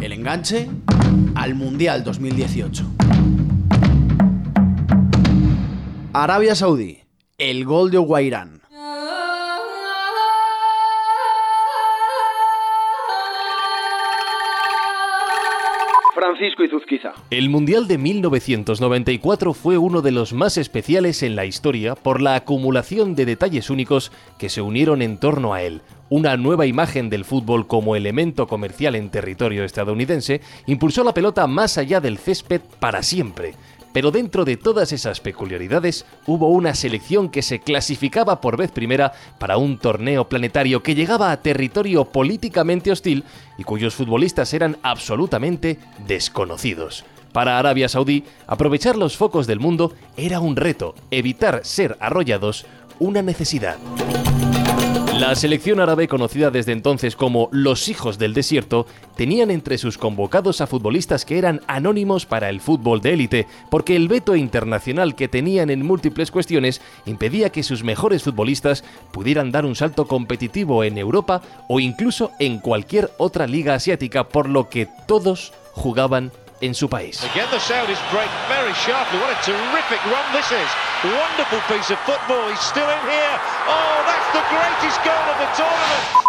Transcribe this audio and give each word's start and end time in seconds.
El 0.00 0.12
enganche 0.12 0.68
al 1.34 1.56
Mundial 1.56 2.04
2018. 2.04 2.84
Arabia 6.12 6.54
Saudí, 6.54 7.00
el 7.36 7.64
gol 7.64 7.90
de 7.90 7.98
Guairán. 7.98 8.62
Francisco 16.18 16.64
Izuzquiza. 16.64 17.12
El 17.30 17.48
Mundial 17.48 17.86
de 17.86 17.96
1994 17.96 19.54
fue 19.54 19.78
uno 19.78 20.02
de 20.02 20.10
los 20.10 20.32
más 20.32 20.56
especiales 20.56 21.22
en 21.22 21.36
la 21.36 21.44
historia 21.44 21.94
por 21.94 22.20
la 22.20 22.34
acumulación 22.34 23.14
de 23.14 23.24
detalles 23.24 23.70
únicos 23.70 24.10
que 24.36 24.48
se 24.48 24.60
unieron 24.60 25.00
en 25.00 25.18
torno 25.18 25.54
a 25.54 25.62
él. 25.62 25.80
Una 26.10 26.36
nueva 26.36 26.66
imagen 26.66 27.08
del 27.08 27.24
fútbol 27.24 27.68
como 27.68 27.94
elemento 27.94 28.48
comercial 28.48 28.96
en 28.96 29.10
territorio 29.10 29.62
estadounidense 29.62 30.40
impulsó 30.66 31.04
la 31.04 31.14
pelota 31.14 31.46
más 31.46 31.78
allá 31.78 32.00
del 32.00 32.18
césped 32.18 32.62
para 32.80 33.04
siempre. 33.04 33.54
Pero 33.92 34.10
dentro 34.10 34.44
de 34.44 34.56
todas 34.56 34.92
esas 34.92 35.20
peculiaridades 35.20 36.04
hubo 36.26 36.48
una 36.48 36.74
selección 36.74 37.28
que 37.28 37.42
se 37.42 37.60
clasificaba 37.60 38.40
por 38.40 38.56
vez 38.56 38.70
primera 38.70 39.12
para 39.38 39.56
un 39.56 39.78
torneo 39.78 40.28
planetario 40.28 40.82
que 40.82 40.94
llegaba 40.94 41.32
a 41.32 41.40
territorio 41.40 42.04
políticamente 42.04 42.90
hostil 42.90 43.24
y 43.56 43.64
cuyos 43.64 43.94
futbolistas 43.94 44.52
eran 44.54 44.76
absolutamente 44.82 45.78
desconocidos. 46.06 47.04
Para 47.32 47.58
Arabia 47.58 47.88
Saudí, 47.88 48.24
aprovechar 48.46 48.96
los 48.96 49.16
focos 49.16 49.46
del 49.46 49.60
mundo 49.60 49.92
era 50.16 50.40
un 50.40 50.56
reto, 50.56 50.94
evitar 51.10 51.60
ser 51.64 51.96
arrollados 52.00 52.66
una 52.98 53.22
necesidad. 53.22 53.76
La 55.18 55.34
selección 55.34 55.80
árabe, 55.80 56.06
conocida 56.06 56.52
desde 56.52 56.70
entonces 56.70 57.16
como 57.16 57.48
los 57.50 57.88
hijos 57.88 58.18
del 58.18 58.34
desierto, 58.34 58.86
tenían 59.16 59.50
entre 59.50 59.76
sus 59.76 59.98
convocados 59.98 60.60
a 60.60 60.68
futbolistas 60.68 61.24
que 61.24 61.38
eran 61.38 61.60
anónimos 61.66 62.24
para 62.24 62.48
el 62.50 62.60
fútbol 62.60 63.00
de 63.00 63.14
élite, 63.14 63.46
porque 63.68 63.96
el 63.96 64.06
veto 64.06 64.36
internacional 64.36 65.16
que 65.16 65.26
tenían 65.26 65.70
en 65.70 65.84
múltiples 65.84 66.30
cuestiones 66.30 66.80
impedía 67.04 67.50
que 67.50 67.64
sus 67.64 67.82
mejores 67.82 68.22
futbolistas 68.22 68.84
pudieran 69.10 69.50
dar 69.50 69.66
un 69.66 69.74
salto 69.74 70.06
competitivo 70.06 70.84
en 70.84 70.98
Europa 70.98 71.42
o 71.66 71.80
incluso 71.80 72.30
en 72.38 72.60
cualquier 72.60 73.10
otra 73.18 73.48
liga 73.48 73.74
asiática, 73.74 74.28
por 74.28 74.48
lo 74.48 74.68
que 74.68 74.86
todos 75.08 75.52
jugaban 75.72 76.30
en 76.60 76.74
su 76.74 76.88
país. 76.88 77.20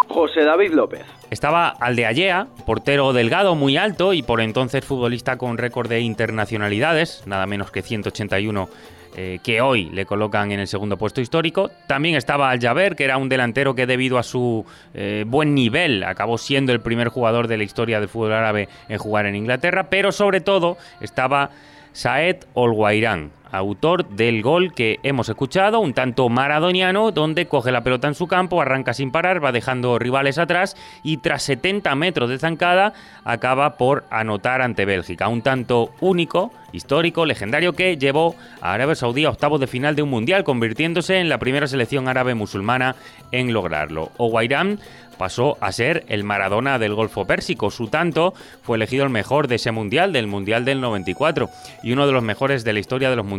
José 0.07 0.43
David 0.43 0.73
López. 0.73 1.05
Estaba 1.29 1.69
Aldeayea, 1.69 2.47
portero 2.65 3.13
delgado, 3.13 3.55
muy 3.55 3.77
alto 3.77 4.13
y 4.13 4.23
por 4.23 4.41
entonces 4.41 4.83
futbolista 4.83 5.37
con 5.37 5.57
récord 5.57 5.87
de 5.87 6.01
internacionalidades, 6.01 7.23
nada 7.27 7.45
menos 7.45 7.71
que 7.71 7.83
181 7.83 8.69
eh, 9.15 9.39
que 9.43 9.61
hoy 9.61 9.89
le 9.89 10.05
colocan 10.05 10.51
en 10.51 10.59
el 10.59 10.67
segundo 10.67 10.97
puesto 10.97 11.21
histórico. 11.21 11.71
También 11.87 12.15
estaba 12.15 12.49
Al 12.49 12.59
Jaber, 12.59 12.95
que 12.95 13.03
era 13.03 13.17
un 13.17 13.29
delantero 13.29 13.75
que 13.75 13.85
debido 13.85 14.17
a 14.17 14.23
su 14.23 14.65
eh, 14.93 15.25
buen 15.27 15.55
nivel 15.55 16.03
acabó 16.03 16.37
siendo 16.37 16.71
el 16.73 16.79
primer 16.79 17.09
jugador 17.09 17.47
de 17.47 17.57
la 17.57 17.63
historia 17.63 17.99
del 17.99 18.09
fútbol 18.09 18.33
árabe 18.33 18.69
en 18.87 18.97
jugar 18.97 19.25
en 19.25 19.35
Inglaterra, 19.35 19.89
pero 19.89 20.11
sobre 20.11 20.41
todo 20.41 20.77
estaba 21.01 21.49
Saed 21.93 22.37
Olguairán, 22.53 23.31
autor 23.51 24.07
del 24.09 24.41
gol 24.41 24.73
que 24.73 24.99
hemos 25.03 25.29
escuchado, 25.29 25.79
un 25.79 25.93
tanto 25.93 26.29
maradoniano, 26.29 27.11
donde 27.11 27.47
coge 27.47 27.71
la 27.71 27.81
pelota 27.81 28.07
en 28.07 28.15
su 28.15 28.27
campo, 28.27 28.61
arranca 28.61 28.93
sin 28.93 29.11
parar, 29.11 29.43
va 29.43 29.51
dejando 29.51 29.99
rivales 29.99 30.37
atrás 30.37 30.75
y 31.03 31.17
tras 31.17 31.43
70 31.43 31.93
metros 31.95 32.29
de 32.29 32.39
zancada 32.39 32.93
acaba 33.23 33.77
por 33.77 34.05
anotar 34.09 34.61
ante 34.61 34.85
Bélgica. 34.85 35.27
Un 35.27 35.41
tanto 35.41 35.91
único, 35.99 36.51
histórico, 36.71 37.25
legendario 37.25 37.73
que 37.73 37.97
llevó 37.97 38.35
a 38.61 38.73
Arabia 38.73 38.95
Saudí 38.95 39.25
a 39.25 39.29
octavos 39.29 39.59
de 39.59 39.67
final 39.67 39.95
de 39.95 40.03
un 40.03 40.09
mundial, 40.09 40.43
convirtiéndose 40.43 41.19
en 41.19 41.29
la 41.29 41.39
primera 41.39 41.67
selección 41.67 42.07
árabe 42.07 42.35
musulmana 42.35 42.95
en 43.31 43.53
lograrlo. 43.53 44.11
Oguairán 44.17 44.79
pasó 45.19 45.57
a 45.59 45.73
ser 45.73 46.05
el 46.07 46.23
Maradona 46.23 46.79
del 46.79 46.95
Golfo 46.95 47.25
Pérsico. 47.25 47.69
Su 47.69 47.89
tanto 47.89 48.33
fue 48.63 48.77
elegido 48.77 49.03
el 49.03 49.09
mejor 49.09 49.49
de 49.49 49.55
ese 49.55 49.71
mundial, 49.71 50.13
del 50.13 50.27
Mundial 50.27 50.63
del 50.63 50.79
94, 50.79 51.49
y 51.83 51.91
uno 51.91 52.07
de 52.07 52.13
los 52.13 52.23
mejores 52.23 52.63
de 52.63 52.71
la 52.71 52.79
historia 52.79 53.09
de 53.09 53.17
los 53.17 53.25
mundiales. 53.25 53.38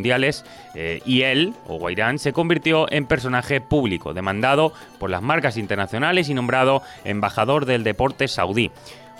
Eh, 0.74 1.00
y 1.04 1.22
él, 1.22 1.54
o 1.66 1.78
Guairán, 1.78 2.18
se 2.18 2.32
convirtió 2.32 2.90
en 2.90 3.06
personaje 3.06 3.60
público, 3.60 4.14
demandado 4.14 4.72
por 4.98 5.10
las 5.10 5.22
marcas 5.22 5.56
internacionales 5.56 6.28
y 6.28 6.34
nombrado 6.34 6.82
embajador 7.04 7.66
del 7.66 7.84
deporte 7.84 8.28
saudí. 8.28 8.70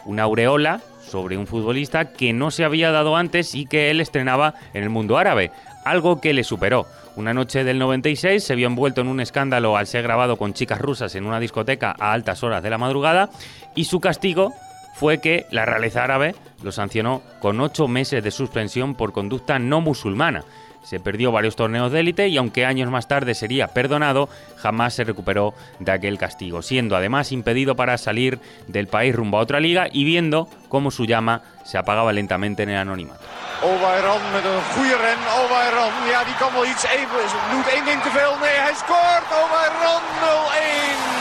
Una 0.04 0.22
aureola 0.22 0.80
sobre 1.02 1.36
un 1.36 1.46
futbolista 1.46 2.12
que 2.12 2.32
no 2.32 2.50
se 2.50 2.64
había 2.64 2.92
dado 2.92 3.16
antes 3.16 3.54
y 3.54 3.66
que 3.66 3.91
él 3.91 4.00
estrenaba 4.00 4.54
en 4.74 4.84
el 4.84 4.91
mundo 4.91 5.18
árabe, 5.18 5.50
algo 5.84 6.20
que 6.20 6.32
le 6.32 6.44
superó. 6.44 6.86
Una 7.16 7.34
noche 7.34 7.64
del 7.64 7.78
96 7.78 8.42
se 8.42 8.54
vio 8.54 8.68
envuelto 8.68 9.00
en 9.00 9.08
un 9.08 9.20
escándalo 9.20 9.76
al 9.76 9.86
ser 9.86 10.04
grabado 10.04 10.36
con 10.36 10.54
chicas 10.54 10.80
rusas 10.80 11.14
en 11.16 11.26
una 11.26 11.41
discoteca 11.41 11.94
a 11.98 12.12
altas 12.12 12.42
horas 12.44 12.62
de 12.62 12.70
la 12.70 12.78
madrugada 12.78 13.30
y 13.74 13.84
su 13.84 14.00
castigo 14.00 14.54
fue 14.94 15.20
que 15.20 15.47
la 15.50 15.66
realeza 15.66 16.04
árabe 16.04 16.34
lo 16.62 16.72
sancionó 16.72 17.22
con 17.41 17.60
ocho 17.60 17.88
meses 17.88 18.22
de 18.22 18.30
suspensión 18.30 18.94
por 18.94 19.12
conducta 19.12 19.58
no 19.58 19.80
musulmana. 19.80 20.44
Se 20.82 20.98
perdió 21.00 21.30
varios 21.30 21.56
torneos 21.56 21.92
de 21.92 22.00
élite 22.00 22.28
y 22.28 22.36
aunque 22.36 22.66
años 22.66 22.91
más 22.91 23.06
tarde 23.06 23.34
sería 23.34 23.68
perdonado, 23.68 24.28
jamás 24.56 24.94
se 24.94 25.04
recuperó 25.04 25.54
de 25.78 25.92
aquel 25.92 26.18
castigo, 26.18 26.62
siendo 26.62 26.96
además 26.96 27.32
impedido 27.32 27.76
para 27.76 27.98
salir 27.98 28.41
del 28.66 28.86
país 28.86 29.14
rumbo 29.14 29.38
a 29.38 29.42
otra 29.42 29.60
liga 29.60 29.86
y 29.92 30.04
viendo 30.04 30.48
cómo 30.68 30.91
su 30.91 31.04
llama 31.04 31.42
se 31.64 31.78
apagaba 31.78 32.12
lentamente 32.12 32.62
en 32.62 32.70
el 32.70 32.78
anonimato. 32.78 33.24
Albayran 33.60 34.20
met 34.32 34.44
een 34.44 34.62
goede 34.74 34.96
ren. 34.96 35.18
Albayran, 35.36 35.92
ja, 36.08 36.24
die 36.24 36.36
kan 36.41 36.52
wel 36.52 36.66
iets 36.66 36.84
even. 36.84 37.24
Doet 37.50 37.68
één 37.68 37.84
ding 37.84 38.02
te 38.02 38.10
veel. 38.10 38.34
Nee, 38.41 38.58
hij 38.66 38.74
scoort. 38.74 39.28
Albayran 39.38 40.02
0-1. 40.22 41.20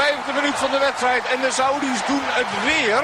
Vijfde 0.00 0.32
minuut 0.32 0.54
van 0.54 0.70
de 0.70 0.78
wedstrijd. 0.78 1.24
En 1.32 1.40
de 1.40 1.50
Saudis 1.50 2.00
doen 2.06 2.26
het 2.40 2.52
weer. 2.64 3.02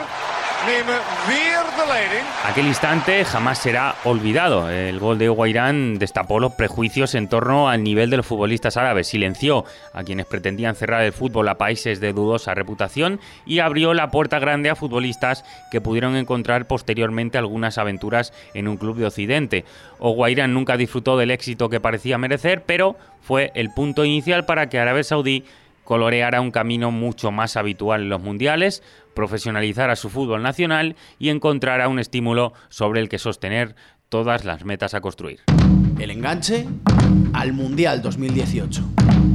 Aquel 2.44 2.66
instante 2.66 3.24
jamás 3.24 3.58
será 3.58 3.96
olvidado. 4.04 4.70
El 4.70 4.98
gol 4.98 5.18
de 5.18 5.28
Guairán 5.28 5.98
destapó 5.98 6.40
los 6.40 6.54
prejuicios 6.54 7.14
en 7.14 7.28
torno 7.28 7.68
al 7.68 7.82
nivel 7.82 8.10
de 8.10 8.16
los 8.16 8.26
futbolistas 8.26 8.76
árabes, 8.76 9.08
silenció 9.08 9.64
a 9.92 10.04
quienes 10.04 10.26
pretendían 10.26 10.74
cerrar 10.74 11.02
el 11.02 11.12
fútbol 11.12 11.48
a 11.48 11.58
países 11.58 12.00
de 12.00 12.12
dudosa 12.12 12.54
reputación 12.54 13.20
y 13.44 13.58
abrió 13.58 13.92
la 13.92 14.10
puerta 14.10 14.38
grande 14.38 14.70
a 14.70 14.76
futbolistas 14.76 15.44
que 15.70 15.80
pudieron 15.80 16.16
encontrar 16.16 16.66
posteriormente 16.66 17.38
algunas 17.38 17.78
aventuras 17.78 18.32
en 18.54 18.68
un 18.68 18.76
club 18.76 18.96
de 18.96 19.06
Occidente. 19.06 19.64
Guairán 19.98 20.54
nunca 20.54 20.76
disfrutó 20.76 21.16
del 21.18 21.30
éxito 21.30 21.68
que 21.68 21.80
parecía 21.80 22.18
merecer, 22.18 22.62
pero 22.64 22.96
fue 23.20 23.52
el 23.54 23.70
punto 23.70 24.04
inicial 24.04 24.44
para 24.44 24.68
que 24.68 24.78
Arabia 24.78 25.04
Saudí 25.04 25.44
coloreara 25.84 26.40
un 26.40 26.50
camino 26.50 26.90
mucho 26.90 27.30
más 27.30 27.56
habitual 27.56 28.02
en 28.02 28.08
los 28.08 28.20
mundiales, 28.20 28.82
profesionalizara 29.14 29.96
su 29.96 30.10
fútbol 30.10 30.42
nacional 30.42 30.96
y 31.18 31.28
encontrara 31.28 31.88
un 31.88 31.98
estímulo 31.98 32.52
sobre 32.68 33.00
el 33.00 33.08
que 33.08 33.18
sostener 33.18 33.76
todas 34.08 34.44
las 34.44 34.64
metas 34.64 34.94
a 34.94 35.00
construir. 35.00 35.40
El 35.98 36.10
enganche 36.10 36.66
al 37.32 37.52
Mundial 37.52 38.02
2018. 38.02 39.33